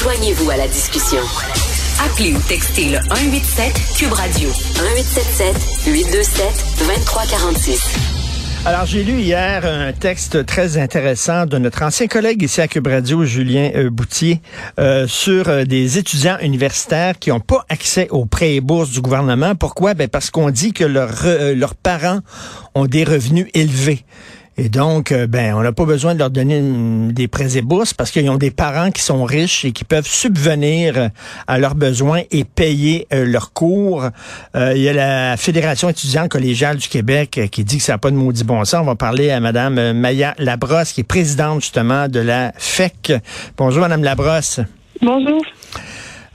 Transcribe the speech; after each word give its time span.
Joignez-vous 0.00 0.48
à 0.48 0.56
la 0.56 0.66
discussion. 0.66 1.20
Appelez 2.02 2.32
ou 2.32 2.38
textez 2.48 2.86
le 2.86 2.96
187 3.10 3.98
Cube 3.98 4.12
Radio 4.14 4.48
1877 4.48 5.92
827 5.92 6.44
2346. 6.78 8.10
Alors, 8.64 8.86
j'ai 8.86 9.04
lu 9.04 9.20
hier 9.20 9.66
un 9.66 9.92
texte 9.92 10.46
très 10.46 10.78
intéressant 10.78 11.44
de 11.44 11.58
notre 11.58 11.82
ancien 11.82 12.06
collègue 12.06 12.42
ici 12.42 12.62
à 12.62 12.68
Cube 12.68 12.86
Radio, 12.86 13.24
Julien 13.24 13.72
euh, 13.74 13.90
Boutier, 13.90 14.40
euh, 14.78 15.06
sur 15.06 15.50
euh, 15.50 15.64
des 15.64 15.98
étudiants 15.98 16.38
universitaires 16.40 17.18
qui 17.18 17.28
n'ont 17.28 17.40
pas 17.40 17.66
accès 17.68 18.08
aux 18.08 18.24
prêts 18.24 18.54
et 18.54 18.62
bourses 18.62 18.92
du 18.92 19.02
gouvernement. 19.02 19.54
Pourquoi? 19.54 19.92
Ben 19.92 20.08
parce 20.08 20.30
qu'on 20.30 20.48
dit 20.48 20.72
que 20.72 20.84
leurs 20.84 21.74
parents 21.74 22.20
ont 22.74 22.86
des 22.86 23.04
revenus 23.04 23.48
élevés. 23.52 24.06
Et 24.62 24.68
donc, 24.68 25.10
euh, 25.10 25.26
ben, 25.26 25.54
on 25.54 25.62
n'a 25.62 25.72
pas 25.72 25.86
besoin 25.86 26.12
de 26.12 26.18
leur 26.18 26.28
donner 26.28 26.60
des 27.14 27.28
prêts 27.28 27.56
et 27.56 27.62
bourses 27.62 27.94
parce 27.94 28.10
qu'ils 28.10 28.28
ont 28.28 28.36
des 28.36 28.50
parents 28.50 28.90
qui 28.90 29.00
sont 29.00 29.24
riches 29.24 29.64
et 29.64 29.72
qui 29.72 29.84
peuvent 29.84 30.06
subvenir 30.06 30.98
euh, 30.98 31.08
à 31.46 31.58
leurs 31.58 31.74
besoins 31.74 32.24
et 32.30 32.44
payer 32.44 33.06
euh, 33.10 33.24
leurs 33.24 33.54
cours. 33.54 34.04
il 34.54 34.76
y 34.76 34.90
a 34.90 34.92
la 34.92 35.38
Fédération 35.38 35.88
étudiante 35.88 36.28
collégiale 36.28 36.76
du 36.76 36.88
Québec 36.88 37.40
qui 37.50 37.64
dit 37.64 37.78
que 37.78 37.82
ça 37.82 37.92
n'a 37.92 37.98
pas 37.98 38.10
de 38.10 38.16
maudit 38.16 38.44
bon 38.44 38.62
sens. 38.66 38.82
On 38.82 38.84
va 38.84 38.96
parler 38.96 39.30
à 39.30 39.40
Madame 39.40 39.94
Maya 39.94 40.34
Labrosse, 40.36 40.92
qui 40.92 41.00
est 41.00 41.04
présidente 41.04 41.62
justement 41.62 42.08
de 42.08 42.20
la 42.20 42.52
FEC. 42.58 43.14
Bonjour, 43.56 43.80
Madame 43.80 44.04
Labrosse. 44.04 44.60
Bonjour. 45.00 45.40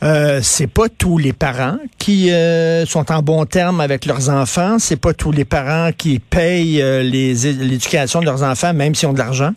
Euh, 0.05 0.39
c'est 0.43 0.71
pas 0.71 0.87
tous 0.87 1.17
les 1.17 1.33
parents 1.33 1.77
qui 1.97 2.31
euh, 2.31 2.85
sont 2.85 3.11
en 3.11 3.23
bon 3.23 3.45
terme 3.45 3.81
avec 3.81 4.05
leurs 4.05 4.29
enfants. 4.29 4.77
C'est 4.77 5.01
pas 5.01 5.13
tous 5.13 5.31
les 5.31 5.45
parents 5.45 5.89
qui 5.97 6.19
payent 6.19 6.79
euh, 6.79 7.01
l'éducation 7.01 8.19
de 8.19 8.25
leurs 8.25 8.43
enfants, 8.43 8.71
même 8.73 8.93
s'ils 8.93 9.09
ont 9.09 9.13
de 9.13 9.17
l'argent. 9.17 9.51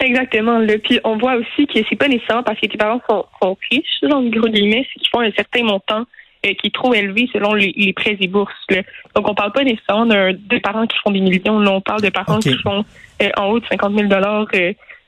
Exactement. 0.00 0.60
Puis 0.82 0.98
on 1.04 1.16
voit 1.16 1.36
aussi 1.36 1.68
que 1.68 1.78
c'est 1.88 1.96
pas 1.96 2.08
nécessairement 2.08 2.42
parce 2.42 2.58
que 2.58 2.66
tes 2.66 2.76
parents 2.76 3.00
sont, 3.08 3.56
riches, 3.70 4.00
dans 4.02 4.20
le 4.20 4.30
gros 4.30 4.48
guillemets, 4.48 4.84
c'est 4.92 4.98
qu'ils 4.98 5.10
font 5.10 5.20
un 5.20 5.30
certain 5.30 5.62
montant 5.62 6.04
qui 6.42 6.66
est 6.66 6.74
trop 6.74 6.92
élevé 6.92 7.26
selon 7.32 7.54
les, 7.54 7.92
prêts 7.94 8.18
et 8.20 8.26
bourses. 8.26 8.52
Donc 9.14 9.28
on 9.28 9.34
parle 9.34 9.52
pas 9.52 9.62
nécessairement 9.62 10.04
de 10.06 10.58
parents 10.58 10.86
qui 10.86 10.98
font 11.02 11.10
des 11.10 11.20
millions, 11.20 11.56
on 11.56 11.80
parle 11.80 12.02
de 12.02 12.10
parents 12.10 12.38
qui 12.38 12.54
font 12.58 12.84
en 13.38 13.46
haut 13.46 13.60
de 13.60 13.66
50 13.66 13.94
000 13.94 14.08
dollars 14.08 14.46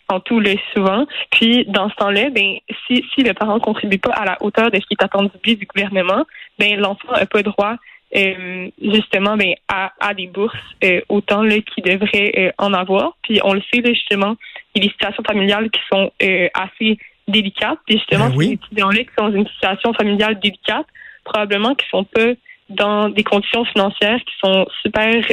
en 0.08 0.20
tout 0.20 0.40
le 0.40 0.54
souvent. 0.74 1.06
Puis 1.30 1.64
dans 1.66 1.88
ce 1.90 1.94
temps-là, 1.96 2.30
ben 2.30 2.56
si 2.86 3.04
si 3.14 3.22
le 3.22 3.34
parent 3.34 3.58
contribue 3.60 3.98
pas 3.98 4.12
à 4.12 4.24
la 4.24 4.42
hauteur 4.42 4.70
de 4.70 4.76
ce 4.76 4.86
qui 4.86 4.94
est 4.98 5.04
attendu 5.04 5.30
du 5.42 5.66
gouvernement, 5.66 6.24
ben 6.58 6.78
l'enfant 6.78 7.12
n'a 7.12 7.26
pas 7.26 7.42
droit 7.42 7.76
euh, 8.14 8.70
justement 8.80 9.36
ben 9.36 9.54
à, 9.68 9.92
à 10.00 10.14
des 10.14 10.28
bourses 10.28 10.56
euh, 10.84 11.00
autant 11.08 11.42
là 11.42 11.56
qu'il 11.60 11.84
devrait 11.84 12.32
euh, 12.38 12.52
en 12.58 12.72
avoir. 12.72 13.16
Puis 13.22 13.40
on 13.42 13.52
le 13.52 13.62
sait 13.72 13.80
là, 13.80 13.92
justement, 13.92 14.36
il 14.74 14.82
y 14.82 14.86
a 14.86 14.88
des 14.88 14.92
situations 14.92 15.24
familiales 15.24 15.70
qui 15.70 15.80
sont 15.90 16.10
assez 16.54 16.98
délicates. 17.26 17.78
Puis 17.86 17.98
justement, 17.98 18.30
ben 18.30 18.40
ces 18.40 18.52
étudiants-là 18.52 18.98
qui 18.98 19.10
sont 19.18 19.28
dans 19.28 19.36
une 19.36 19.48
situation 19.48 19.92
familiale 19.94 20.38
délicate, 20.38 20.86
probablement 21.24 21.74
qui 21.74 21.86
sont 21.88 22.04
pas 22.04 22.32
dans 22.68 23.08
des 23.08 23.22
conditions 23.22 23.64
financières 23.64 24.20
qui 24.20 24.34
sont 24.42 24.66
super 24.82 25.24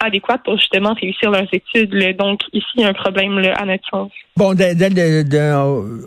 adéquates 0.00 0.42
pour 0.44 0.56
justement 0.56 0.94
réussir 0.94 1.30
leurs 1.30 1.48
études. 1.52 2.16
Donc 2.18 2.40
ici, 2.52 2.66
il 2.76 2.82
y 2.82 2.84
a 2.84 2.88
un 2.88 2.92
problème 2.92 3.38
là, 3.38 3.54
à 3.54 3.64
notre 3.64 3.88
sens. 3.88 4.10
Bon, 4.36 4.54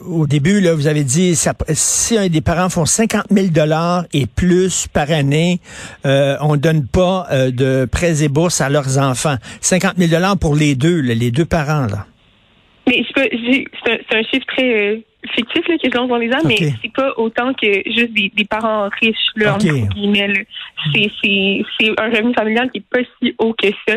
au 0.07 0.27
début, 0.27 0.61
là, 0.61 0.73
vous 0.75 0.87
avez 0.87 1.03
dit 1.03 1.35
ça, 1.35 1.53
si 1.69 2.17
un 2.17 2.27
des 2.27 2.41
parents 2.41 2.69
font 2.69 2.85
50 2.85 3.25
000 3.31 3.47
dollars 3.47 4.05
et 4.13 4.25
plus 4.27 4.87
par 4.87 5.11
année, 5.11 5.59
euh, 6.05 6.37
on 6.41 6.55
donne 6.55 6.85
pas 6.87 7.25
euh, 7.31 7.51
de 7.51 7.85
prêts 7.85 8.23
et 8.23 8.29
bourses 8.29 8.61
à 8.61 8.69
leurs 8.69 8.97
enfants. 8.97 9.35
50 9.61 9.97
000 9.97 10.11
dollars 10.11 10.37
pour 10.37 10.55
les 10.55 10.75
deux, 10.75 10.99
les 11.01 11.31
deux 11.31 11.45
parents 11.45 11.87
là. 11.87 12.05
Mais 12.87 13.03
c'est 13.13 14.15
un, 14.15 14.23
chiffre 14.23 14.45
très 14.47 14.93
euh, 14.93 14.97
fictif 15.33 15.67
là, 15.67 15.77
que 15.77 15.89
je 15.89 15.97
lance 15.97 16.09
dans 16.09 16.17
les 16.17 16.29
mais 16.45 16.73
c'est 16.81 16.93
pas 16.93 17.13
autant 17.17 17.53
que 17.53 17.67
juste 17.85 18.13
des, 18.13 18.45
parents 18.45 18.89
riches, 19.01 19.17
là, 19.35 19.57
guillemets. 19.57 20.45
C'est 20.93 21.89
un 21.97 22.09
revenu 22.09 22.33
familial 22.33 22.71
qui 22.71 22.79
est 22.79 22.89
pas 22.89 22.99
si 23.21 23.35
haut 23.37 23.53
que 23.53 23.67
ça, 23.87 23.95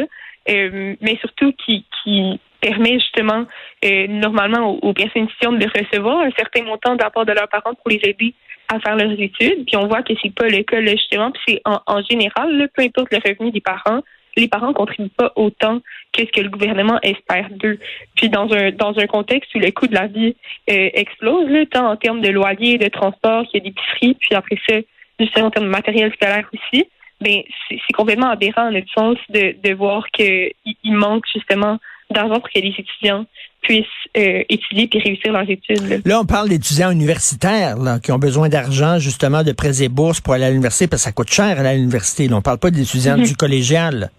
euh, 0.50 0.94
mais 1.00 1.16
surtout 1.20 1.52
qui, 1.64 1.84
qui 2.02 2.40
permet 2.60 2.94
justement 2.94 3.44
euh, 3.84 4.06
normalement 4.08 4.78
aux, 4.82 4.92
personnes 4.92 5.24
étudiantes 5.24 5.58
de 5.58 5.66
recevoir 5.66 6.20
un 6.20 6.30
certain 6.36 6.64
montant 6.64 6.96
d'apport 6.96 7.26
de 7.26 7.32
leurs 7.32 7.48
parents 7.48 7.74
pour 7.74 7.90
les 7.90 8.00
aider 8.04 8.34
à 8.68 8.78
faire 8.80 8.96
leurs 8.96 9.12
études. 9.12 9.64
Puis 9.66 9.76
on 9.76 9.86
voit 9.86 10.02
que 10.02 10.14
c'est 10.22 10.34
pas 10.34 10.48
le 10.48 10.62
cas 10.62 10.80
là, 10.80 10.92
justement. 10.92 11.30
Puis 11.30 11.42
c'est 11.46 11.60
en, 11.64 11.80
en, 11.86 12.02
général, 12.02 12.68
peu 12.74 12.82
importe 12.82 13.12
le 13.12 13.18
revenu 13.18 13.50
des 13.50 13.60
parents, 13.60 14.02
les 14.36 14.48
parents 14.48 14.72
contribuent 14.72 15.10
pas 15.10 15.32
autant 15.36 15.80
que 16.12 16.24
ce 16.24 16.30
que 16.30 16.40
le 16.40 16.50
gouvernement 16.50 16.98
espère 17.02 17.48
d'eux. 17.50 17.78
Puis 18.16 18.28
dans 18.28 18.52
un 18.52 18.70
dans 18.70 18.98
un 18.98 19.06
contexte 19.06 19.54
où 19.54 19.58
le 19.58 19.70
coût 19.70 19.86
de 19.86 19.94
la 19.94 20.06
vie 20.06 20.34
euh, 20.70 20.90
explose, 20.94 21.48
tant 21.70 21.90
en 21.90 21.96
termes 21.96 22.20
de 22.20 22.28
loyer, 22.30 22.78
de 22.78 22.88
transport, 22.88 23.44
qu'il 23.46 23.62
y 23.62 23.66
a 23.66 23.70
d'épicerie, 23.70 24.16
puis 24.20 24.34
après 24.34 24.58
ça, 24.68 24.76
justement 25.18 25.46
en 25.46 25.50
termes 25.50 25.66
de 25.66 25.70
matériel 25.70 26.12
scolaire 26.14 26.48
aussi, 26.52 26.84
ben 27.20 27.42
c'est 27.68 27.92
complètement 27.94 28.30
aberrant 28.30 28.68
en 28.68 28.72
notre 28.72 28.90
sens 28.92 29.16
de, 29.28 29.54
de 29.62 29.74
voir 29.74 30.08
qu'il 30.10 30.52
il 30.64 30.94
manque 30.94 31.24
justement 31.32 31.78
d'argent 32.10 32.40
pour 32.40 32.50
que 32.50 32.58
les 32.58 32.74
étudiants 32.76 33.26
puissent 33.62 33.86
euh, 34.16 34.42
étudier 34.48 34.88
puis 34.88 34.98
réussir 35.00 35.32
leurs 35.32 35.48
études. 35.48 36.02
Là, 36.04 36.20
on 36.20 36.24
parle 36.24 36.48
d'étudiants 36.48 36.90
universitaires 36.90 37.78
là, 37.78 37.98
qui 38.00 38.12
ont 38.12 38.18
besoin 38.18 38.48
d'argent, 38.48 38.98
justement, 38.98 39.42
de 39.42 39.52
prêts 39.52 39.82
et 39.82 39.88
bourses 39.88 40.20
pour 40.20 40.34
aller 40.34 40.44
à 40.44 40.50
l'université, 40.50 40.88
parce 40.88 41.02
que 41.02 41.04
ça 41.04 41.12
coûte 41.12 41.30
cher 41.30 41.58
à 41.58 41.74
l'université. 41.74 42.28
Là, 42.28 42.36
on 42.36 42.42
parle 42.42 42.58
pas 42.58 42.70
d'étudiants 42.70 43.16
mhm. 43.16 43.24
du 43.24 43.36
collégial. 43.36 44.10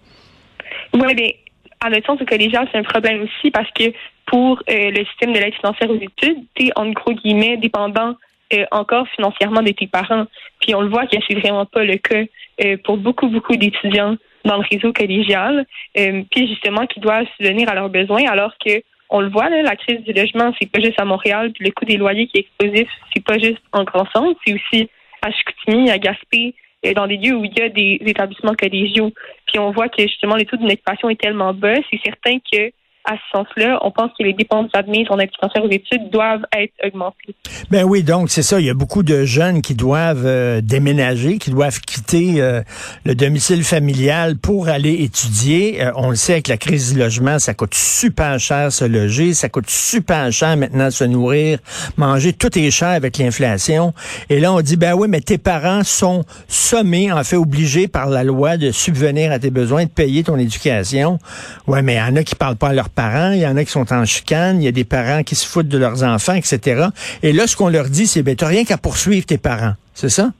Oui, 0.94 1.14
mais 1.16 1.36
à 1.80 1.90
notre 1.90 2.06
sens, 2.06 2.20
le 2.20 2.26
collégial, 2.26 2.68
c'est 2.72 2.78
un 2.78 2.82
problème 2.82 3.22
aussi 3.22 3.50
parce 3.50 3.70
que 3.72 3.92
pour 4.26 4.62
euh, 4.70 4.90
le 4.90 5.04
système 5.06 5.32
de 5.32 5.38
l'aide 5.38 5.54
financière 5.54 5.90
aux 5.90 5.96
études, 5.96 6.44
tu 6.54 6.66
es 6.66 6.70
en 6.76 6.90
gros 6.90 7.12
guillemets 7.12 7.56
dépendant 7.56 8.14
euh, 8.52 8.64
encore 8.70 9.06
financièrement 9.08 9.62
de 9.62 9.72
tes 9.72 9.86
parents. 9.86 10.24
Puis 10.60 10.74
on 10.74 10.82
le 10.82 10.88
voit 10.88 11.06
que 11.06 11.16
c'est 11.28 11.38
vraiment 11.38 11.66
pas 11.66 11.84
le 11.84 11.96
cas 11.96 12.22
euh, 12.64 12.76
pour 12.84 12.96
beaucoup, 12.96 13.28
beaucoup 13.28 13.56
d'étudiants 13.56 14.16
dans 14.44 14.58
le 14.58 14.64
réseau 14.70 14.92
collégial, 14.92 15.64
puis 15.94 16.46
justement 16.46 16.86
qui 16.86 17.00
doivent 17.00 17.26
subvenir 17.38 17.66
à 17.70 17.74
leurs 17.74 17.88
besoins, 17.88 18.26
alors 18.26 18.52
que 18.62 18.82
on 19.08 19.20
le 19.20 19.30
voit, 19.30 19.48
là, 19.48 19.62
la 19.62 19.74
crise 19.74 20.02
du 20.02 20.12
logement, 20.12 20.52
c'est 20.60 20.70
pas 20.70 20.80
juste 20.80 21.00
à 21.00 21.06
Montréal, 21.06 21.50
puis 21.54 21.64
le 21.64 21.70
coût 21.70 21.86
des 21.86 21.96
loyers 21.96 22.26
qui 22.26 22.38
est 22.38 22.40
explosif, 22.40 22.88
c'est 23.14 23.24
pas 23.24 23.38
juste 23.38 23.62
en 23.72 23.84
grand 23.84 24.06
centre, 24.10 24.38
c'est 24.44 24.52
aussi 24.52 24.90
à 25.22 25.30
Chicoutimi, 25.30 25.90
à 25.90 25.98
Gaspé, 25.98 26.54
dans 26.92 27.06
des 27.06 27.16
lieux 27.16 27.34
où 27.34 27.44
il 27.44 27.56
y 27.56 27.62
a 27.62 27.68
des 27.68 27.98
établissements 28.04 28.54
collégiaux. 28.54 29.12
Puis 29.46 29.58
on 29.58 29.70
voit 29.70 29.88
que 29.88 30.02
justement 30.02 30.36
le 30.36 30.44
taux 30.44 30.56
d'occupation 30.56 31.08
est 31.08 31.20
tellement 31.20 31.54
bas, 31.54 31.76
c'est 31.90 32.00
certain 32.04 32.38
que 32.38 32.70
à 33.04 33.12
ce 33.12 33.38
sens-là, 33.38 33.78
on 33.82 33.90
pense 33.90 34.10
que 34.18 34.24
les 34.24 34.32
dépenses 34.32 34.70
admises 34.72 35.06
en 35.10 35.18
financière 35.18 35.64
aux 35.64 35.70
études 35.70 36.10
doivent 36.10 36.44
être 36.56 36.72
augmentées. 36.84 37.34
Ben 37.70 37.84
oui, 37.84 38.02
donc 38.02 38.30
c'est 38.30 38.42
ça. 38.42 38.60
Il 38.60 38.66
y 38.66 38.70
a 38.70 38.74
beaucoup 38.74 39.02
de 39.02 39.24
jeunes 39.24 39.60
qui 39.60 39.74
doivent 39.74 40.26
euh, 40.26 40.60
déménager, 40.62 41.38
qui 41.38 41.50
doivent 41.50 41.80
quitter 41.80 42.40
euh, 42.40 42.62
le 43.04 43.14
domicile 43.14 43.62
familial 43.62 44.36
pour 44.36 44.68
aller 44.68 45.02
étudier. 45.02 45.82
Euh, 45.82 45.92
on 45.96 46.10
le 46.10 46.16
sait 46.16 46.32
avec 46.32 46.48
la 46.48 46.56
crise 46.56 46.94
du 46.94 46.98
logement, 46.98 47.38
ça 47.38 47.52
coûte 47.52 47.74
super 47.74 48.38
cher 48.38 48.72
se 48.72 48.84
loger, 48.84 49.34
ça 49.34 49.48
coûte 49.50 49.68
super 49.68 50.32
cher 50.32 50.56
maintenant 50.56 50.90
se 50.90 51.04
nourrir, 51.04 51.58
manger, 51.96 52.32
tout 52.32 52.58
est 52.58 52.70
cher 52.70 52.88
avec 52.88 53.18
l'inflation. 53.18 53.92
Et 54.30 54.40
là, 54.40 54.52
on 54.52 54.60
dit 54.62 54.76
ben 54.76 54.94
oui, 54.94 55.08
mais 55.08 55.20
tes 55.20 55.38
parents 55.38 55.84
sont 55.84 56.24
sommés, 56.48 57.12
en 57.12 57.22
fait 57.22 57.36
obligés 57.36 57.86
par 57.86 58.08
la 58.08 58.24
loi 58.24 58.56
de 58.56 58.70
subvenir 58.70 59.30
à 59.30 59.38
tes 59.38 59.50
besoins, 59.50 59.84
de 59.84 59.90
payer 59.90 60.24
ton 60.24 60.36
éducation. 60.36 61.18
Ouais, 61.66 61.82
mais 61.82 61.94
il 61.94 61.98
y 61.98 62.00
en 62.00 62.16
a 62.16 62.22
qui 62.22 62.34
parlent 62.34 62.56
pas 62.56 62.68
à 62.68 62.72
leur 62.72 62.88
parents, 62.94 63.32
il 63.32 63.40
y 63.40 63.46
en 63.46 63.56
a 63.56 63.64
qui 63.64 63.70
sont 63.70 63.92
en 63.92 64.04
chicane, 64.04 64.60
il 64.62 64.64
y 64.64 64.68
a 64.68 64.72
des 64.72 64.84
parents 64.84 65.22
qui 65.22 65.34
se 65.34 65.46
foutent 65.46 65.68
de 65.68 65.78
leurs 65.78 66.02
enfants, 66.02 66.34
etc. 66.34 66.86
Et 67.22 67.32
là, 67.32 67.46
ce 67.46 67.56
qu'on 67.56 67.68
leur 67.68 67.86
dit, 67.86 68.06
c'est, 68.06 68.22
ben, 68.22 68.36
t'as 68.36 68.48
rien 68.48 68.64
qu'à 68.64 68.78
poursuivre 68.78 69.26
tes 69.26 69.38
parents. 69.38 69.74
C'est 69.92 70.08
ça? 70.08 70.30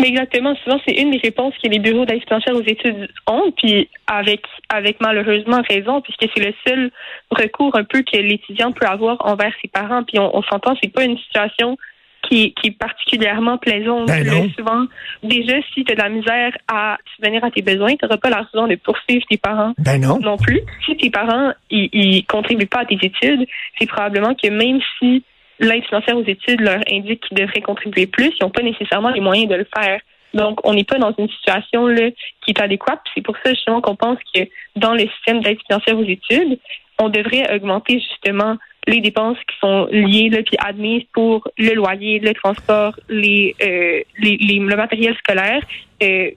Mais 0.00 0.08
exactement. 0.08 0.54
Souvent, 0.64 0.80
c'est 0.86 0.94
une 0.94 1.10
des 1.10 1.18
réponses 1.18 1.52
que 1.62 1.68
les 1.68 1.78
bureaux 1.78 2.06
d'aide 2.06 2.22
aux 2.52 2.62
études 2.62 3.08
ont, 3.26 3.52
puis 3.56 3.88
avec, 4.06 4.42
avec 4.70 4.98
malheureusement 5.00 5.60
raison, 5.68 6.00
puisque 6.00 6.32
c'est 6.34 6.42
le 6.42 6.54
seul 6.66 6.90
recours 7.30 7.76
un 7.76 7.84
peu 7.84 8.02
que 8.02 8.16
l'étudiant 8.16 8.72
peut 8.72 8.86
avoir 8.86 9.18
envers 9.26 9.52
ses 9.60 9.68
parents. 9.68 10.02
Puis 10.02 10.18
on, 10.18 10.34
on 10.34 10.42
s'entend, 10.42 10.74
c'est 10.82 10.92
pas 10.92 11.04
une 11.04 11.18
situation 11.18 11.76
qui, 12.30 12.54
qui 12.54 12.68
est 12.68 12.78
particulièrement 12.78 13.58
plaisante. 13.58 14.06
Ben 14.06 14.50
souvent, 14.56 14.86
déjà, 15.22 15.54
si 15.74 15.84
tu 15.84 15.92
as 15.92 15.96
de 15.96 16.00
la 16.00 16.08
misère 16.08 16.56
à 16.68 16.96
subvenir 17.14 17.44
à 17.44 17.50
tes 17.50 17.62
besoins, 17.62 17.96
tu 17.96 18.04
n'auras 18.04 18.18
pas 18.18 18.30
la 18.30 18.42
raison 18.42 18.68
de 18.68 18.76
poursuivre 18.76 19.24
tes 19.28 19.36
parents 19.36 19.74
ben 19.78 20.00
non. 20.00 20.18
non 20.20 20.36
plus. 20.36 20.60
Si 20.86 20.96
tes 20.96 21.10
parents 21.10 21.52
ils 21.70 22.24
contribuent 22.26 22.66
pas 22.66 22.80
à 22.80 22.84
tes 22.84 22.98
études, 23.02 23.46
c'est 23.78 23.86
probablement 23.86 24.34
que 24.34 24.48
même 24.48 24.80
si 24.98 25.24
l'aide 25.58 25.84
financière 25.84 26.16
aux 26.16 26.24
études 26.24 26.60
leur 26.60 26.80
indique 26.90 27.20
qu'ils 27.26 27.36
devraient 27.36 27.60
contribuer 27.60 28.06
plus, 28.06 28.32
ils 28.40 28.44
n'ont 28.44 28.50
pas 28.50 28.62
nécessairement 28.62 29.10
les 29.10 29.20
moyens 29.20 29.48
de 29.48 29.56
le 29.56 29.66
faire. 29.74 30.00
Donc, 30.32 30.60
on 30.64 30.74
n'est 30.74 30.84
pas 30.84 30.98
dans 30.98 31.12
une 31.18 31.28
situation 31.28 31.88
là, 31.88 32.10
qui 32.44 32.52
est 32.52 32.60
adéquate. 32.60 33.00
C'est 33.14 33.22
pour 33.22 33.36
ça 33.44 33.50
justement 33.50 33.80
qu'on 33.80 33.96
pense 33.96 34.18
que 34.32 34.42
dans 34.76 34.94
le 34.94 35.00
système 35.00 35.40
d'aide 35.40 35.58
financière 35.66 35.98
aux 35.98 36.04
études, 36.04 36.58
on 37.00 37.08
devrait 37.08 37.52
augmenter 37.52 37.94
justement 37.94 38.56
les 38.86 39.00
dépenses 39.00 39.38
qui 39.38 39.56
sont 39.60 39.86
liées 39.90 40.30
là, 40.30 40.42
puis 40.42 40.56
admises 40.58 41.04
pour 41.12 41.46
le 41.58 41.74
loyer, 41.74 42.18
le 42.18 42.32
transport, 42.34 42.98
les, 43.08 43.54
euh, 43.62 44.00
les, 44.18 44.36
les, 44.38 44.58
le 44.58 44.76
matériel 44.76 45.14
scolaire, 45.16 45.62
euh, 46.02 46.30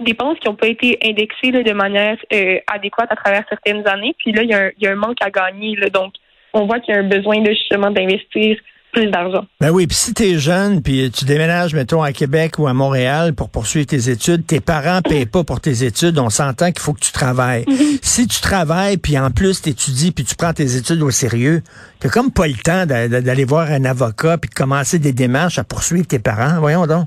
dépenses 0.00 0.38
qui 0.40 0.48
n'ont 0.48 0.54
pas 0.54 0.68
été 0.68 0.98
indexées 1.04 1.52
là, 1.52 1.62
de 1.62 1.72
manière 1.72 2.16
euh, 2.32 2.58
adéquate 2.66 3.10
à 3.10 3.16
travers 3.16 3.44
certaines 3.48 3.86
années. 3.86 4.14
Puis 4.18 4.32
là, 4.32 4.42
il 4.42 4.50
y, 4.50 4.54
a 4.54 4.64
un, 4.64 4.70
il 4.78 4.84
y 4.84 4.86
a 4.86 4.92
un 4.92 4.96
manque 4.96 5.18
à 5.20 5.30
gagner. 5.30 5.76
Là, 5.76 5.88
donc, 5.90 6.14
on 6.52 6.66
voit 6.66 6.80
qu'il 6.80 6.94
y 6.94 6.96
a 6.96 7.00
un 7.00 7.08
besoin 7.08 7.42
là, 7.42 7.50
justement 7.50 7.90
d'investir 7.90 8.58
plus 8.96 9.10
d'argent. 9.10 9.44
Ben 9.60 9.70
oui, 9.70 9.86
puis 9.86 9.96
si 9.96 10.14
tu 10.14 10.22
es 10.22 10.38
jeune, 10.38 10.82
puis 10.82 11.10
tu 11.10 11.26
déménages, 11.26 11.74
mettons, 11.74 12.02
à 12.02 12.12
Québec 12.12 12.58
ou 12.58 12.66
à 12.66 12.72
Montréal 12.72 13.34
pour 13.34 13.50
poursuivre 13.50 13.86
tes 13.86 14.08
études, 14.08 14.46
tes 14.46 14.60
parents 14.60 15.02
payent 15.02 15.26
pas 15.26 15.44
pour 15.44 15.60
tes 15.60 15.84
études, 15.84 16.18
on 16.18 16.30
s'entend 16.30 16.72
qu'il 16.72 16.80
faut 16.80 16.94
que 16.94 17.00
tu 17.00 17.12
travailles. 17.12 17.64
Mm-hmm. 17.64 17.98
Si 18.02 18.26
tu 18.26 18.40
travailles, 18.40 18.96
puis 18.96 19.18
en 19.18 19.30
plus 19.30 19.60
tu 19.60 19.68
étudies, 19.68 20.12
puis 20.12 20.24
tu 20.24 20.34
prends 20.34 20.54
tes 20.54 20.76
études 20.76 21.02
au 21.02 21.10
sérieux, 21.10 21.62
tu 22.00 22.08
comme 22.08 22.32
pas 22.32 22.46
le 22.46 22.54
temps 22.54 22.86
d'aller 22.86 23.44
voir 23.44 23.70
un 23.70 23.84
avocat, 23.84 24.38
puis 24.38 24.48
de 24.48 24.54
commencer 24.54 24.98
des 24.98 25.12
démarches 25.12 25.58
à 25.58 25.64
poursuivre 25.64 26.06
tes 26.06 26.18
parents. 26.18 26.58
Voyons 26.58 26.86
donc. 26.86 27.06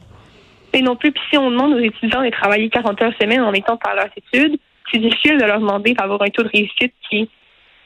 Et 0.74 0.84
non 0.84 0.96
plus, 0.96 1.12
puis 1.12 1.24
si 1.32 1.38
on 1.40 1.50
demande 1.50 1.74
aux 1.74 1.80
étudiants 1.80 2.24
de 2.24 2.30
travailler 2.30 2.70
40 2.70 3.02
heures 3.02 3.14
semaine 3.20 3.42
en 3.42 3.54
étant 3.54 3.78
par 3.78 3.96
leurs 3.96 4.10
études, 4.16 4.60
c'est 4.92 5.00
difficile 5.00 5.40
de 5.40 5.46
leur 5.46 5.60
demander 5.60 5.96
d'avoir 5.96 6.22
un 6.22 6.30
taux 6.30 6.44
de 6.44 6.50
réussite 6.50 6.94
qui 7.10 7.28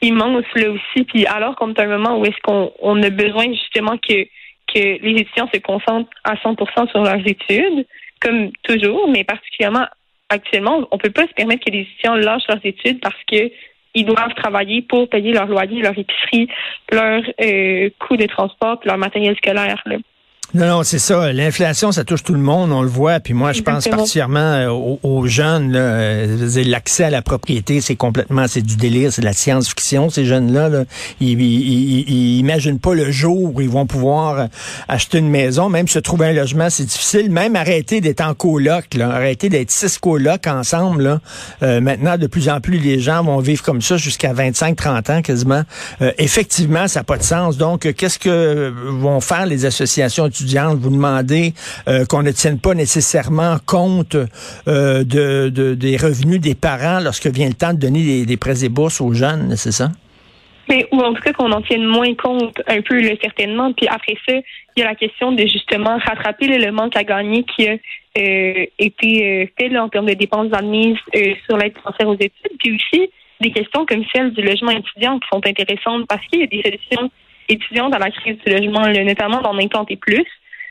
immense 0.04 0.44
là 0.54 0.70
aussi. 0.70 1.04
Puis 1.04 1.26
alors 1.26 1.56
à 1.60 1.82
un 1.82 1.86
moment 1.86 2.18
où 2.18 2.24
est-ce 2.24 2.40
qu'on 2.42 2.72
on 2.80 3.02
a 3.02 3.10
besoin 3.10 3.46
justement 3.52 3.96
que 3.98 4.24
que 4.66 4.78
les 4.78 5.20
étudiants 5.20 5.48
se 5.52 5.60
concentrent 5.60 6.10
à 6.24 6.34
100% 6.36 6.90
sur 6.90 7.02
leurs 7.02 7.26
études, 7.26 7.86
comme 8.20 8.50
toujours, 8.62 9.08
mais 9.08 9.22
particulièrement 9.22 9.86
actuellement, 10.30 10.88
on 10.90 10.98
peut 10.98 11.10
pas 11.10 11.26
se 11.26 11.34
permettre 11.34 11.64
que 11.64 11.70
les 11.70 11.80
étudiants 11.80 12.14
lâchent 12.14 12.48
leurs 12.48 12.64
études 12.64 13.00
parce 13.00 13.22
que 13.30 13.50
ils 13.94 14.04
doivent 14.04 14.34
travailler 14.34 14.82
pour 14.82 15.08
payer 15.08 15.32
leur 15.32 15.46
loyer, 15.46 15.80
leur 15.80 15.96
épicerie, 15.96 16.48
leur 16.90 17.22
euh, 17.40 17.90
coût 18.00 18.16
de 18.16 18.26
transport, 18.26 18.80
leur 18.84 18.98
matériel 18.98 19.36
scolaire. 19.36 19.82
Non, 20.54 20.68
non, 20.68 20.82
c'est 20.84 21.00
ça. 21.00 21.32
L'inflation, 21.32 21.90
ça 21.90 22.04
touche 22.04 22.22
tout 22.22 22.32
le 22.32 22.38
monde, 22.38 22.70
on 22.70 22.82
le 22.82 22.88
voit. 22.88 23.18
Puis 23.18 23.34
moi, 23.34 23.52
je 23.52 23.62
pense 23.62 23.88
particulièrement 23.88 24.38
euh, 24.38 24.96
aux, 25.02 25.26
jeunes. 25.26 25.72
Euh, 25.74 26.62
l'accès 26.64 27.02
à 27.02 27.10
la 27.10 27.22
propriété, 27.22 27.80
c'est 27.80 27.96
complètement, 27.96 28.46
c'est 28.46 28.62
du 28.62 28.76
délire, 28.76 29.12
c'est 29.12 29.22
de 29.22 29.26
la 29.26 29.32
science-fiction. 29.32 30.10
Ces 30.10 30.24
jeunes-là, 30.24 30.68
là, 30.68 30.84
ils, 31.20 31.40
ils, 31.40 32.38
imaginent 32.38 32.78
pas 32.78 32.94
le 32.94 33.10
jour 33.10 33.52
où 33.52 33.60
ils 33.60 33.68
vont 33.68 33.86
pouvoir 33.86 34.38
euh, 34.38 34.46
acheter 34.86 35.18
une 35.18 35.28
maison, 35.28 35.68
même 35.68 35.88
se 35.88 35.98
trouver 35.98 36.28
un 36.28 36.32
logement, 36.32 36.70
c'est 36.70 36.84
difficile. 36.84 37.32
Même 37.32 37.56
arrêter 37.56 38.00
d'être 38.00 38.20
en 38.20 38.34
coloc, 38.34 38.94
là, 38.94 39.10
arrêter 39.10 39.48
d'être 39.48 39.72
six 39.72 39.98
colocs 39.98 40.46
ensemble. 40.46 41.02
Là. 41.02 41.80
maintenant, 41.80 42.16
de 42.16 42.28
plus 42.28 42.48
en 42.48 42.60
plus, 42.60 42.78
les 42.78 43.00
gens 43.00 43.24
vont 43.24 43.40
vivre 43.40 43.62
comme 43.64 43.82
ça 43.82 43.96
jusqu'à 43.96 44.32
25-30 44.32 45.12
ans 45.12 45.22
quasiment. 45.22 45.62
effectivement, 46.18 46.86
ça 46.86 47.00
n'a 47.00 47.04
pas 47.04 47.18
de 47.18 47.24
sens. 47.24 47.56
Donc, 47.56 47.92
qu'est-ce 47.96 48.20
que 48.20 48.72
vont 49.00 49.20
faire 49.20 49.46
les 49.46 49.64
associations 49.64 50.28
vous 50.74 50.90
demandez 50.90 51.52
euh, 51.88 52.04
qu'on 52.06 52.22
ne 52.22 52.30
tienne 52.30 52.60
pas 52.60 52.74
nécessairement 52.74 53.56
compte 53.66 54.16
euh, 54.68 55.04
de, 55.04 55.74
des 55.74 55.96
revenus 55.96 56.40
des 56.40 56.54
parents 56.54 57.00
lorsque 57.00 57.26
vient 57.26 57.48
le 57.48 57.54
temps 57.54 57.72
de 57.72 57.78
donner 57.78 58.24
des, 58.24 58.36
prêts 58.36 58.64
et 58.64 58.68
bourses 58.68 59.00
aux 59.00 59.12
jeunes, 59.12 59.56
c'est 59.56 59.72
ça? 59.72 59.88
Mais, 60.68 60.86
ou 60.92 61.00
en 61.00 61.12
tout 61.12 61.20
cas 61.20 61.32
qu'on 61.32 61.52
en 61.52 61.60
tienne 61.60 61.84
moins 61.84 62.14
compte 62.14 62.58
un 62.66 62.80
peu 62.80 63.02
certainement. 63.22 63.72
Puis 63.74 63.86
après 63.86 64.16
ça, 64.26 64.34
il 64.76 64.80
y 64.80 64.82
a 64.82 64.86
la 64.86 64.94
question 64.94 65.32
de 65.32 65.42
justement 65.42 65.98
rattraper 65.98 66.46
le 66.46 66.72
manque 66.72 66.96
à 66.96 67.04
gagner 67.04 67.44
qui 67.44 67.68
a 67.68 67.72
euh, 68.18 68.66
été 68.78 69.52
fait 69.58 69.76
en 69.76 69.88
termes 69.90 70.06
de 70.06 70.14
dépenses 70.14 70.52
admises 70.52 70.96
sur 71.46 71.58
l'aide 71.58 71.76
financière 71.76 72.08
aux 72.08 72.14
études. 72.14 72.58
Puis 72.58 72.76
aussi 72.76 73.10
des 73.40 73.50
questions 73.50 73.84
comme 73.84 74.04
celle 74.14 74.32
du 74.32 74.42
logement 74.42 74.70
étudiant 74.70 75.18
qui 75.18 75.28
sont 75.30 75.46
intéressantes 75.46 76.06
parce 76.08 76.24
qu'il 76.26 76.40
y 76.40 76.44
a 76.44 76.46
des 76.46 76.62
solutions 76.62 77.10
étudiantes 77.48 77.94
à 77.94 77.98
la 77.98 78.10
crise 78.10 78.36
du 78.44 78.52
logement, 78.52 78.86
notamment 78.86 79.40
dans 79.40 79.52
l'implanté 79.52 79.96
plus, 79.96 80.26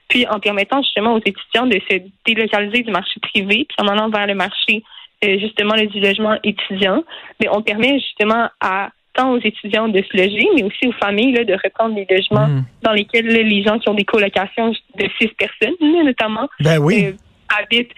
puis 0.08 0.28
en 0.28 0.40
permettant 0.40 0.81
justement 0.81 1.14
aux 1.14 1.20
étudiants 1.20 1.66
de 1.66 1.80
se 1.90 1.98
délocaliser 2.25 2.84
du 2.84 2.92
marché 2.92 3.20
privé, 3.22 3.66
puis 3.68 3.78
en 3.80 3.88
allant 3.88 4.10
vers 4.10 4.28
le 4.28 4.36
marché 4.36 4.84
euh, 5.24 5.40
justement 5.40 5.75
du 5.75 6.00
logement 6.00 6.38
étudiant, 6.44 7.04
mais 7.40 7.48
on 7.50 7.62
permet 7.62 8.00
justement 8.00 8.50
à 8.60 8.90
tant 9.14 9.31
aux 9.31 9.40
étudiants 9.40 9.88
de 9.88 10.02
se 10.02 10.18
loger, 10.18 10.48
mais 10.56 10.64
aussi 10.64 10.88
aux 10.88 10.94
familles 10.94 11.34
là, 11.34 11.44
de 11.44 11.54
reprendre 11.54 11.96
des 11.96 12.08
logements 12.10 12.48
hmm. 12.48 12.64
dans 12.81 12.92
lesquels 12.92 13.28
les 13.28 13.64
gens 13.64 13.78
qui 13.80 13.88
ont 13.90 13.94
des 13.94 14.06
colocations 14.06 14.72
de 14.72 15.08
six 15.20 15.30
personnes, 15.30 15.75
notamment, 16.04 16.50
ben 16.60 16.80
oui. 16.80 17.06
Euh, 17.06 17.12
habitent. 17.59 17.91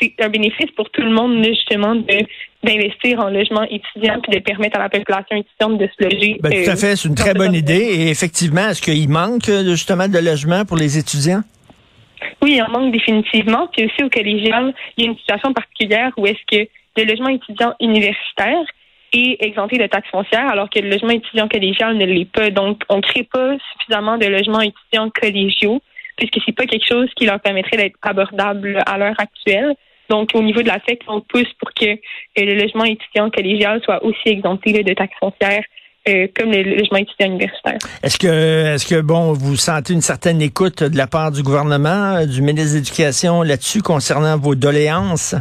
c'est 0.00 0.14
un 0.20 0.28
bénéfice 0.28 0.70
pour 0.76 0.90
tout 0.90 1.02
le 1.02 1.10
monde, 1.10 1.44
justement, 1.44 1.94
de 1.94 2.26
d'investir 2.64 3.18
en 3.18 3.28
logement 3.28 3.64
étudiant 3.64 4.20
puis 4.22 4.38
de 4.38 4.38
permettre 4.38 4.78
à 4.78 4.82
la 4.84 4.88
population 4.88 5.36
étudiante 5.36 5.78
de 5.78 5.88
se 5.98 6.04
loger. 6.04 6.38
Ben, 6.40 6.50
tout 6.50 6.70
à 6.70 6.74
euh, 6.74 6.76
fait, 6.76 6.94
c'est 6.94 7.08
une 7.08 7.16
très 7.16 7.34
bonne 7.34 7.54
idée. 7.54 7.74
Et 7.74 8.08
effectivement, 8.08 8.68
est-ce 8.68 8.80
qu'il 8.80 9.08
manque 9.08 9.46
justement 9.46 10.06
de 10.06 10.18
logements 10.18 10.64
pour 10.64 10.76
les 10.76 10.96
étudiants? 10.96 11.42
Oui, 12.40 12.54
il 12.56 12.62
en 12.62 12.68
manque 12.68 12.92
définitivement. 12.92 13.68
Puis 13.72 13.86
aussi 13.86 14.04
au 14.04 14.08
collégial, 14.08 14.72
il 14.96 15.04
y 15.04 15.06
a 15.08 15.10
une 15.10 15.18
situation 15.18 15.52
particulière 15.52 16.12
où 16.16 16.26
est-ce 16.26 16.38
que 16.50 16.68
le 16.96 17.04
logement 17.04 17.28
étudiant 17.28 17.74
universitaire 17.80 18.64
est 19.12 19.44
exempté 19.44 19.78
de 19.78 19.86
taxes 19.86 20.10
foncières, 20.10 20.48
alors 20.48 20.70
que 20.70 20.78
le 20.78 20.88
logement 20.88 21.10
étudiant 21.10 21.48
collégial 21.48 21.96
ne 21.96 22.04
l'est 22.04 22.30
pas. 22.30 22.50
Donc, 22.50 22.82
on 22.88 22.96
ne 22.96 23.02
crée 23.02 23.24
pas 23.24 23.56
suffisamment 23.72 24.18
de 24.18 24.26
logements 24.26 24.60
étudiants 24.60 25.10
collégiaux, 25.10 25.82
puisque 26.22 26.44
c'est 26.46 26.54
pas 26.54 26.66
quelque 26.66 26.86
chose 26.86 27.08
qui 27.16 27.26
leur 27.26 27.40
permettrait 27.40 27.76
d'être 27.76 27.96
abordable 28.02 28.80
à 28.86 28.98
l'heure 28.98 29.18
actuelle. 29.18 29.74
Donc, 30.08 30.30
au 30.34 30.42
niveau 30.42 30.62
de 30.62 30.68
la 30.68 30.78
FEC, 30.80 31.00
on 31.08 31.20
pousse 31.20 31.52
pour 31.58 31.72
que 31.74 31.86
euh, 31.86 31.96
le 32.36 32.54
logement 32.54 32.84
étudiant 32.84 33.30
collégial 33.30 33.80
soit 33.82 34.04
aussi 34.04 34.28
exempté 34.28 34.72
de 34.72 34.94
taxes 34.94 35.16
foncières 35.18 35.64
euh, 36.08 36.26
comme 36.36 36.52
le 36.52 36.62
logement 36.62 36.98
étudiant 36.98 37.26
universitaire. 37.26 37.78
Est-ce 38.02 38.18
que, 38.18 38.74
est-ce 38.74 38.86
que, 38.86 39.00
bon, 39.00 39.32
vous 39.32 39.56
sentez 39.56 39.94
une 39.94 40.00
certaine 40.00 40.42
écoute 40.42 40.82
de 40.82 40.96
la 40.96 41.06
part 41.06 41.32
du 41.32 41.42
gouvernement, 41.42 42.16
euh, 42.16 42.26
du 42.26 42.42
ministre 42.42 42.72
de 42.72 42.78
l'Éducation 42.78 43.42
là-dessus 43.42 43.82
concernant 43.82 44.38
vos 44.38 44.54
doléances? 44.54 45.34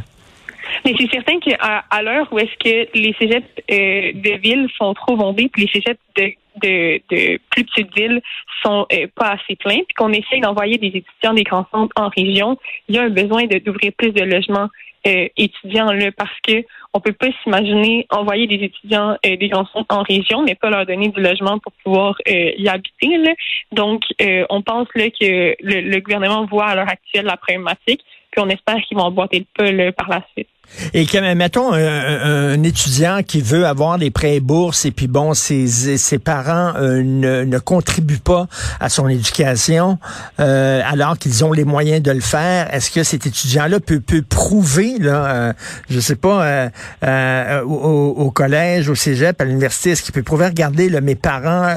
Mais 0.85 0.93
c'est 0.97 1.11
certain 1.11 1.39
qu'à 1.39 1.83
à, 1.89 2.01
l'heure 2.01 2.27
où 2.31 2.39
est-ce 2.39 2.57
que 2.63 2.97
les 2.97 3.13
cégeps 3.19 3.47
de 3.67 4.41
ville 4.41 4.67
sont 4.77 4.93
trop 4.93 5.15
bondés, 5.15 5.49
puis 5.51 5.63
les 5.63 5.67
cégeps 5.67 5.99
de, 6.15 6.31
de, 6.61 7.01
de 7.09 7.39
plus 7.49 7.65
petites 7.65 7.95
villes 7.95 8.21
sont 8.63 8.85
pas 9.15 9.31
assez 9.31 9.55
pleins, 9.55 9.81
puis 9.87 9.95
qu'on 9.97 10.11
essaye 10.13 10.41
d'envoyer 10.41 10.77
des 10.77 10.87
étudiants 10.87 11.33
des 11.33 11.43
grands 11.43 11.65
centres 11.71 11.93
en 11.95 12.09
région, 12.09 12.57
il 12.87 12.95
y 12.95 12.99
a 12.99 13.03
un 13.03 13.09
besoin 13.09 13.45
d'ouvrir 13.45 13.91
plus 13.97 14.11
de 14.11 14.23
logements 14.23 14.69
euh, 15.07 15.27
étudiants 15.35 15.91
là, 15.91 16.11
parce 16.11 16.39
que 16.47 16.63
on 16.93 16.99
peut 16.99 17.13
pas 17.13 17.29
s'imaginer 17.41 18.05
envoyer 18.11 18.45
des 18.45 18.63
étudiants 18.63 19.17
euh, 19.25 19.35
des 19.35 19.49
enfants 19.51 19.83
en 19.89 20.03
région, 20.03 20.43
mais 20.43 20.53
pas 20.53 20.69
leur 20.69 20.85
donner 20.85 21.07
du 21.07 21.19
logement 21.19 21.57
pour 21.57 21.71
pouvoir 21.83 22.15
euh, 22.29 22.51
y 22.55 22.69
habiter. 22.69 23.17
Là. 23.17 23.31
Donc, 23.71 24.03
on 24.49 24.61
pense 24.61 24.87
là 24.93 25.09
que 25.09 25.55
le, 25.59 25.99
gouvernement 26.01 26.45
voit 26.45 26.67
à 26.67 26.75
l'heure 26.75 26.89
actuelle 26.89 27.25
la 27.25 27.37
problématique, 27.37 28.01
puis 28.31 28.41
on 28.41 28.49
espère 28.49 28.77
qu'ils 28.87 28.97
vont 28.97 29.03
emboîter 29.03 29.39
le 29.39 29.45
peu 29.53 29.91
par 29.91 30.09
la 30.09 30.23
suite. 30.31 30.47
Et 30.93 31.05
que, 31.05 31.33
mettons, 31.33 31.73
un, 31.73 32.63
étudiant 32.63 33.21
qui 33.23 33.41
veut 33.41 33.65
avoir 33.65 33.97
des 33.97 34.09
prêts 34.09 34.35
et 34.35 34.39
bourses 34.39 34.85
et 34.85 34.91
puis 34.91 35.07
bon, 35.07 35.33
ses, 35.33 35.67
ses 35.67 36.19
parents 36.19 36.73
euh, 36.77 37.03
ne, 37.03 37.43
ne, 37.43 37.59
contribuent 37.59 38.19
pas 38.19 38.47
à 38.79 38.89
son 38.89 39.07
éducation 39.07 39.99
euh, 40.39 40.81
alors 40.85 41.17
qu'ils 41.17 41.43
ont 41.43 41.51
les 41.51 41.65
moyens 41.65 42.01
de 42.01 42.11
le 42.11 42.21
faire. 42.21 42.73
Est-ce 42.73 42.89
que 42.91 43.03
cet 43.03 43.25
étudiant-là 43.25 43.79
peut, 43.79 43.99
peut 43.99 44.21
prouver, 44.21 44.97
là, 44.99 45.25
euh, 45.25 45.53
je 45.89 45.99
sais 45.99 46.15
pas, 46.15 46.69
euh, 47.03 47.61
au, 47.63 48.13
au, 48.17 48.31
collège, 48.31 48.89
au 48.89 48.95
cégep, 48.95 49.39
à 49.41 49.45
l'université, 49.45 49.91
est-ce 49.91 50.03
qu'il 50.03 50.13
peut 50.13 50.23
prouver, 50.23 50.45
regardez, 50.45 50.89
là, 50.89 51.01
mes 51.01 51.15
parents 51.15 51.75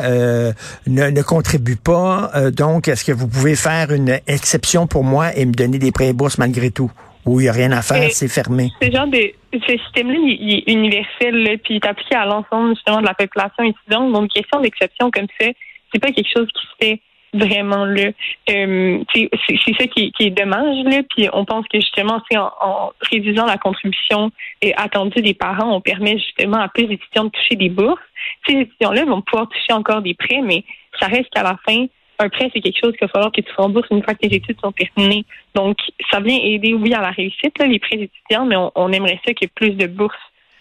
ne, 0.87 1.11
ne 1.11 1.23
contribuent 1.23 1.77
pas, 1.77 2.31
donc 2.53 2.89
est-ce 2.89 3.05
que 3.05 3.13
vous 3.13 3.27
pouvez 3.27 3.57
faire 3.57 3.91
une 3.93 4.19
exception 4.27 4.87
pour 4.87 5.05
moi 5.05 5.35
et 5.37 5.45
me 5.45 5.53
donner 5.53 5.79
des 5.79 5.93
prêts 5.93 6.09
et 6.09 6.13
bourses 6.13 6.39
malgré 6.45 6.71
tout? 6.71 6.91
Ou 7.27 7.41
il 7.41 7.45
n'y 7.45 7.49
a 7.49 7.53
rien 7.53 7.73
à 7.73 7.81
faire, 7.81 8.11
c'est 8.11 8.29
fermé. 8.29 8.69
Ce 8.83 8.91
genre 8.91 9.07
de 9.07 9.33
ce 9.55 9.79
système-là, 9.79 10.19
il, 10.19 10.59
est 10.59 10.71
universel, 10.71 11.59
puis 11.65 11.75
il 11.75 11.77
est 11.77 11.87
appliqué 11.87 12.15
à 12.15 12.27
l'ensemble 12.27 12.75
justement 12.75 13.01
de 13.01 13.07
la 13.07 13.15
population 13.15 13.65
étudiante. 13.65 14.13
Donc, 14.13 14.31
question 14.31 14.61
d'exception 14.61 15.11
comme 15.11 15.29
ça, 15.41 15.47
c'est 15.91 16.01
pas 16.01 16.13
quelque 16.13 16.29
chose 16.37 16.49
qui 16.49 16.67
se 16.67 16.87
fait 16.87 17.01
vraiment 17.33 17.87
là. 17.87 18.11
Euh, 18.51 19.03
c'est 19.15 19.31
ça 19.79 19.87
qui, 19.87 20.13
qui, 20.13 20.25
est 20.25 20.31
dommage 20.31 20.85
là. 20.85 21.01
Puis 21.09 21.29
on 21.33 21.47
pense 21.47 21.67
que 21.69 21.81
justement, 21.81 22.21
c'est 22.31 22.37
en, 22.37 22.53
en, 22.61 22.93
réduisant 23.11 23.47
la 23.47 23.57
contribution 23.57 24.31
attendue 24.77 25.23
des 25.23 25.35
parents, 25.35 25.75
on 25.75 25.81
permet 25.81 26.19
justement 26.19 26.59
à 26.59 26.69
plus 26.69 26.87
d'étudiants 26.87 27.25
de 27.25 27.31
toucher 27.31 27.57
des 27.57 27.71
bourses. 27.71 28.01
Ces 28.47 28.55
étudiants-là 28.55 29.07
vont 29.07 29.23
pouvoir 29.23 29.49
toucher 29.49 29.73
encore 29.73 30.03
des 30.03 30.15
prêts, 30.15 30.43
mais 30.43 30.63
ça 31.01 31.07
reste 31.07 31.31
qu'à 31.31 31.43
la 31.43 31.57
fin, 31.67 31.87
un 32.19 32.29
prêt, 32.29 32.51
c'est 32.53 32.61
quelque 32.61 32.79
chose 32.79 32.93
qu'il 32.93 33.07
va 33.07 33.09
falloir 33.09 33.33
que 33.33 33.41
tu 33.41 33.53
rembourses 33.57 33.89
une 33.91 34.03
fois 34.03 34.15
que 34.15 34.27
tes 34.27 34.35
études 34.35 34.61
sont 34.61 34.73
terminées. 34.73 35.25
Donc, 35.55 35.79
ça 36.11 36.21
vient 36.21 36.37
aider, 36.37 36.75
oui, 36.75 36.95
à 36.95 37.01
la 37.01 37.11
réussite, 37.11 37.59
les 37.59 37.79
prêts 37.79 37.97
étudiants, 37.97 38.47
mais 38.47 38.57
on, 38.75 38.93
aimerait 38.93 39.21
ça 39.25 39.33
ait 39.41 39.47
plus 39.49 39.71
de 39.71 39.87
bourses 39.87 40.15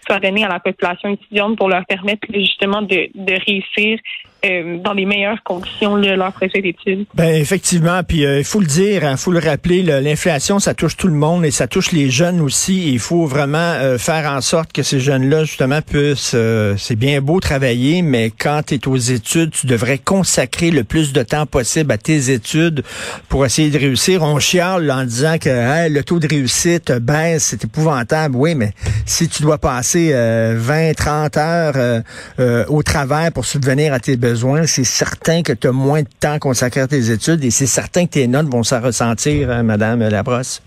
soient 0.05 0.19
données 0.19 0.43
à 0.43 0.49
la 0.49 0.59
population 0.59 1.09
étudiante 1.09 1.57
pour 1.57 1.69
leur 1.69 1.85
permettre 1.85 2.27
justement 2.33 2.81
de 2.81 3.09
réussir 3.45 3.99
euh, 4.45 4.77
dans 4.83 4.91
les 4.91 5.05
meilleures 5.05 5.41
conditions 5.43 5.95
leur 5.95 6.33
projet 6.33 6.61
d'études. 6.61 7.05
Ben 7.15 7.33
effectivement, 7.33 8.01
puis 8.05 8.25
euh, 8.25 8.39
il 8.39 8.43
faut 8.43 8.59
le 8.59 8.65
dire, 8.65 9.03
il 9.03 9.05
hein, 9.05 9.15
faut 9.15 9.31
le 9.31 9.39
rappeler, 9.39 9.81
l'inflation 9.83 10.59
ça 10.59 10.73
touche 10.73 10.97
tout 10.97 11.07
le 11.07 11.13
monde 11.13 11.45
et 11.45 11.51
ça 11.51 11.67
touche 11.67 11.93
les 11.93 12.09
jeunes 12.09 12.41
aussi. 12.41 12.91
Il 12.91 12.99
faut 12.99 13.25
vraiment 13.25 13.57
euh, 13.57 13.97
faire 13.97 14.29
en 14.29 14.41
sorte 14.41 14.73
que 14.73 14.83
ces 14.83 14.99
jeunes-là 14.99 15.45
justement 15.45 15.81
puissent. 15.81 16.35
c'est 16.77 16.97
bien 16.97 17.21
beau 17.21 17.39
travailler, 17.39 18.01
mais 18.01 18.31
quand 18.37 18.63
tu 18.67 18.75
es 18.75 18.85
aux 18.85 18.97
études, 18.97 19.51
tu 19.51 19.65
devrais 19.65 19.97
consacrer 19.97 20.71
le 20.71 20.83
plus 20.83 21.13
de 21.13 21.23
temps 21.23 21.45
possible 21.45 21.93
à 21.93 21.97
tes 21.97 22.29
études 22.29 22.83
pour 23.29 23.45
essayer 23.45 23.69
de 23.69 23.79
réussir. 23.79 24.23
On 24.23 24.39
chiale 24.39 24.91
en 24.91 25.05
disant 25.05 25.37
que 25.37 25.87
le 25.89 26.03
taux 26.03 26.19
de 26.19 26.27
réussite 26.27 26.91
baisse, 26.91 27.43
c'est 27.43 27.63
épouvantable. 27.63 28.35
Oui, 28.35 28.55
mais 28.55 28.73
si 29.05 29.29
tu 29.29 29.41
dois 29.41 29.57
passer 29.57 30.11
20, 30.13 30.93
30 30.95 31.37
heures 31.37 32.03
au 32.67 32.83
travail 32.83 33.31
pour 33.31 33.45
subvenir 33.45 33.93
à 33.93 33.99
tes 33.99 34.17
besoins 34.17 34.32
c'est 34.65 34.83
certain 34.83 35.41
que 35.43 35.53
tu 35.53 35.67
as 35.67 35.71
moins 35.71 36.01
de 36.01 36.07
temps 36.19 36.39
consacré 36.39 36.81
à 36.81 36.87
tes 36.87 37.11
études 37.11 37.43
et 37.43 37.51
c'est 37.51 37.65
certain 37.65 38.05
que 38.05 38.11
tes 38.11 38.27
notes 38.27 38.47
vont 38.47 38.63
s'en 38.63 38.81
ressentir, 38.81 39.49
hein, 39.49 39.63
Madame 39.63 40.01
Labrosse. 40.07 40.61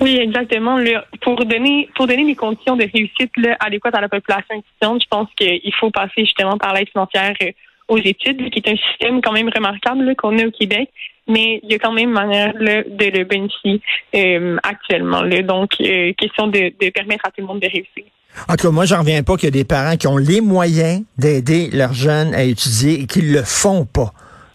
Oui, 0.00 0.16
exactement. 0.16 0.78
pour 1.22 1.42
donner 1.44 1.88
pour 1.94 2.06
donner 2.06 2.26
des 2.26 2.34
conditions 2.34 2.76
de 2.76 2.84
réussite 2.92 3.32
adéquates 3.60 3.94
à 3.94 4.00
la 4.00 4.08
population 4.08 4.56
étudiante, 4.56 5.02
je 5.02 5.08
pense 5.08 5.28
qu'il 5.36 5.74
faut 5.80 5.90
passer 5.90 6.24
justement 6.24 6.58
par 6.58 6.74
l'aide 6.74 6.88
financière 6.90 7.34
euh, 7.42 7.50
aux 7.88 7.98
études, 7.98 8.50
qui 8.50 8.58
est 8.58 8.68
un 8.68 8.76
système 8.76 9.22
quand 9.22 9.32
même 9.32 9.48
remarquable 9.54 10.14
qu'on 10.16 10.38
a 10.38 10.46
au 10.46 10.50
Québec, 10.50 10.90
mais 11.28 11.60
il 11.62 11.72
y 11.72 11.74
a 11.74 11.78
quand 11.78 11.92
même 11.92 12.10
manière 12.10 12.52
de 12.54 13.18
le 13.18 13.24
bénéficier 13.24 13.80
euh, 14.14 14.56
actuellement. 14.62 15.22
Donc, 15.22 15.70
euh, 15.80 16.12
question 16.14 16.48
de 16.48 16.90
permettre 16.90 17.26
à 17.26 17.30
tout 17.30 17.40
le 17.40 17.46
monde 17.46 17.60
de 17.60 17.68
réussir. 17.68 18.04
En 18.48 18.56
tout 18.56 18.66
cas, 18.66 18.72
moi, 18.72 18.84
j'en 18.84 19.00
reviens 19.00 19.22
pas 19.22 19.36
qu'il 19.36 19.44
y 19.44 19.48
a 19.48 19.50
des 19.50 19.64
parents 19.64 19.96
qui 19.96 20.06
ont 20.06 20.16
les 20.18 20.40
moyens 20.40 21.02
d'aider 21.18 21.70
leurs 21.72 21.94
jeunes 21.94 22.34
à 22.34 22.42
étudier 22.42 23.00
et 23.02 23.06
qui 23.06 23.22
le 23.22 23.42
font 23.42 23.84
pas. 23.84 24.12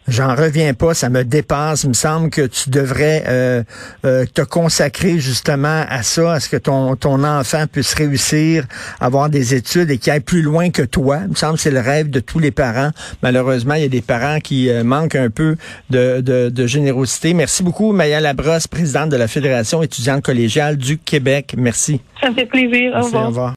J'en 0.08 0.36
reviens 0.36 0.74
pas, 0.74 0.94
ça 0.94 1.10
me 1.10 1.24
dépasse. 1.24 1.84
Il 1.84 1.90
me 1.90 1.94
semble 1.94 2.32
que 2.32 2.42
tu 2.42 2.70
devrais 2.70 3.24
euh, 3.28 3.64
euh, 4.04 4.26
te 4.26 4.42
consacrer 4.42 5.20
justement 5.20 5.86
à 5.88 6.02
ça, 6.02 6.34
à 6.34 6.40
ce 6.40 6.50
que 6.50 6.58
ton, 6.58 6.96
ton 6.96 7.24
enfant 7.24 7.66
puisse 7.72 7.94
réussir, 7.94 8.66
avoir 9.00 9.30
des 9.30 9.54
études 9.54 9.92
et 9.92 10.00
qu'il 10.00 10.12
aille 10.12 10.20
plus 10.20 10.42
loin 10.42 10.72
que 10.72 10.82
toi. 10.82 11.20
Il 11.24 11.30
me 11.30 11.36
semble 11.36 11.56
que 11.56 11.62
c'est 11.62 11.72
le 11.72 11.80
rêve 11.80 12.10
de 12.10 12.20
tous 12.20 12.40
les 12.40 12.52
parents. 12.52 12.90
Malheureusement, 13.22 13.76
il 13.76 13.84
y 13.84 13.86
a 13.86 13.90
des 13.90 14.02
parents 14.02 14.40
qui 14.40 14.70
euh, 14.70 14.84
manquent 14.84 15.16
un 15.16 15.30
peu 15.30 15.56
de, 15.92 16.20
de, 16.20 16.50
de, 16.50 16.68
générosité. 16.68 17.34
Merci 17.36 17.62
beaucoup, 17.62 17.92
Maya 17.94 18.20
Labrosse, 18.20 18.68
présidente 18.68 19.10
de 19.10 19.18
la 19.18 19.28
Fédération 19.28 19.84
étudiante 19.84 20.24
collégiale 20.24 20.78
du 20.78 20.98
Québec. 20.98 21.54
Merci. 21.58 22.02
Ça 22.20 22.32
me 22.32 22.36
fait 22.36 22.48
plaisir. 22.48 22.94
au 22.96 23.06
revoir. 23.06 23.50